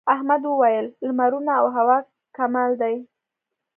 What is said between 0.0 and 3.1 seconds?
احمد وويل: لمرونه او هوا کمال دي.